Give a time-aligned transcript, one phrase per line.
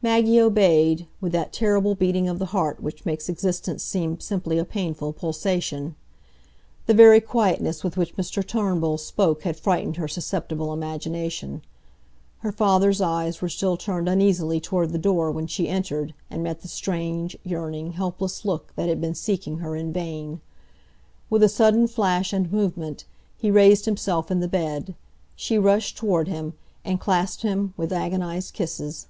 [0.00, 4.64] Maggie obeyed, with that terrible beating of the heart which makes existence seem simply a
[4.64, 5.96] painful pulsation.
[6.86, 11.62] The very quietness with which Mr Turnbull spoke had frightened her susceptible imagination.
[12.38, 16.60] Her father's eyes were still turned uneasily toward the door when she entered and met
[16.62, 20.40] the strange, yearning, helpless look that had been seeking her in vain.
[21.28, 23.04] With a sudden flash and movement,
[23.36, 24.94] he raised himself in the bed;
[25.34, 26.54] she rushed toward him,
[26.84, 29.08] and clasped him with agonised kisses.